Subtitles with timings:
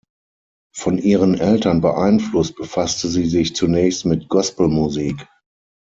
[0.75, 5.27] Von ihren Eltern beeinflusst befasste sie sich zunächst mit Gospelmusik.